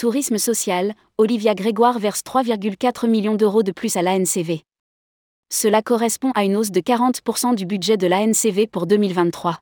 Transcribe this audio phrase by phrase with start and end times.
[0.00, 4.62] Tourisme social, Olivia Grégoire verse 3,4 millions d'euros de plus à l'ANCV.
[5.52, 9.58] Cela correspond à une hausse de 40% du budget de l'ANCV pour 2023.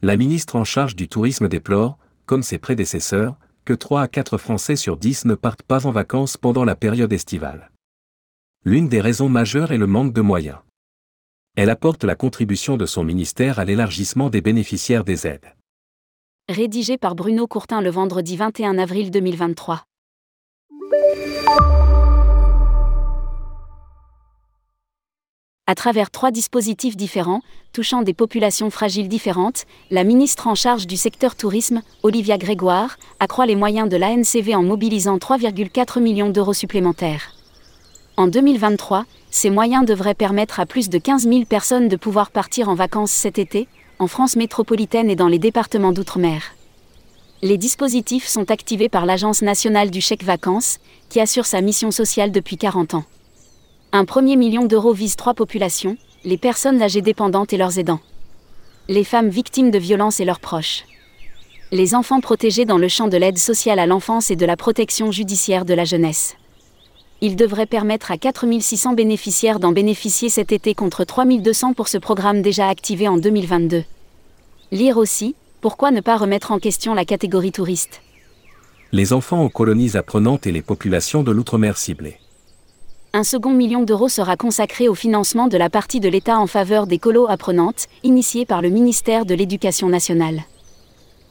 [0.00, 3.36] La ministre en charge du tourisme déplore, comme ses prédécesseurs,
[3.66, 7.12] que 3 à 4 Français sur 10 ne partent pas en vacances pendant la période
[7.12, 7.70] estivale.
[8.64, 10.60] L'une des raisons majeures est le manque de moyens.
[11.56, 15.52] Elle apporte la contribution de son ministère à l'élargissement des bénéficiaires des aides.
[16.48, 19.84] Rédigé par Bruno Courtin le vendredi 21 avril 2023.
[25.68, 27.42] À travers trois dispositifs différents,
[27.72, 33.46] touchant des populations fragiles différentes, la ministre en charge du secteur tourisme, Olivia Grégoire, accroît
[33.46, 37.36] les moyens de l'ANCV en mobilisant 3,4 millions d'euros supplémentaires.
[38.16, 42.68] En 2023, ces moyens devraient permettre à plus de 15 000 personnes de pouvoir partir
[42.68, 43.68] en vacances cet été,
[44.02, 46.56] en France métropolitaine et dans les départements d'outre-mer.
[47.40, 52.32] Les dispositifs sont activés par l'Agence nationale du chèque vacances, qui assure sa mission sociale
[52.32, 53.04] depuis 40 ans.
[53.92, 58.00] Un premier million d'euros vise trois populations, les personnes âgées dépendantes et leurs aidants.
[58.88, 60.82] Les femmes victimes de violences et leurs proches.
[61.70, 65.12] Les enfants protégés dans le champ de l'aide sociale à l'enfance et de la protection
[65.12, 66.34] judiciaire de la jeunesse
[67.22, 72.42] il devrait permettre à 4600 bénéficiaires d'en bénéficier cet été contre 3200 pour ce programme
[72.42, 73.84] déjà activé en 2022.
[74.72, 78.00] Lire aussi, pourquoi ne pas remettre en question la catégorie touriste?
[78.90, 82.16] Les enfants aux colonies apprenantes et les populations de l'outre-mer ciblées.
[83.12, 86.86] Un second million d'euros sera consacré au financement de la partie de l'État en faveur
[86.86, 90.40] des colos apprenantes, initiée par le ministère de l'Éducation nationale.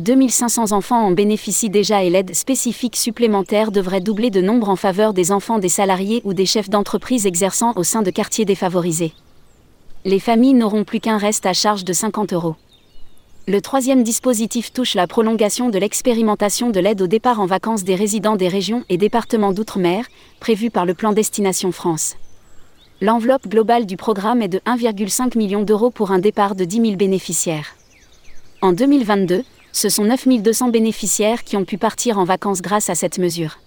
[0.00, 5.14] 2500 enfants en bénéficient déjà et l'aide spécifique supplémentaire devrait doubler de nombre en faveur
[5.14, 9.14] des enfants des salariés ou des chefs d'entreprise exerçant au sein de quartiers défavorisés.
[10.04, 12.56] Les familles n'auront plus qu'un reste à charge de 50 euros.
[13.50, 17.96] Le troisième dispositif touche la prolongation de l'expérimentation de l'aide au départ en vacances des
[17.96, 20.06] résidents des régions et départements d'outre-mer,
[20.38, 22.14] prévue par le plan Destination France.
[23.00, 26.94] L'enveloppe globale du programme est de 1,5 million d'euros pour un départ de 10 000
[26.94, 27.74] bénéficiaires.
[28.62, 33.18] En 2022, ce sont 9200 bénéficiaires qui ont pu partir en vacances grâce à cette
[33.18, 33.58] mesure.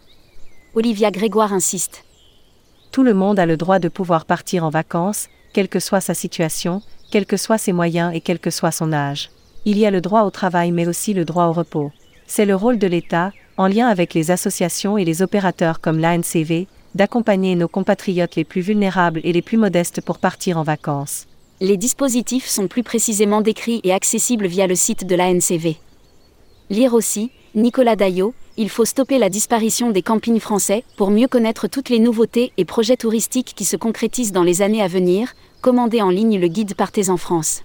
[0.76, 2.06] Olivia Grégoire insiste.
[2.94, 6.14] Tout le monde a le droit de pouvoir partir en vacances, quelle que soit sa
[6.14, 9.30] situation, quels que soient ses moyens et quel que soit son âge.
[9.66, 11.92] Il y a le droit au travail mais aussi le droit au repos.
[12.28, 16.68] C'est le rôle de l'État, en lien avec les associations et les opérateurs comme l'ANCV,
[16.96, 21.28] d'accompagner nos compatriotes les plus vulnérables et les plus modestes pour partir en vacances.
[21.62, 25.78] Les dispositifs sont plus précisément décrits et accessibles via le site de l'ANCV.
[26.70, 31.68] Lire aussi, Nicolas Daillot, il faut stopper la disparition des campings français pour mieux connaître
[31.68, 36.02] toutes les nouveautés et projets touristiques qui se concrétisent dans les années à venir, commandez
[36.02, 37.62] en ligne le guide Partez en France.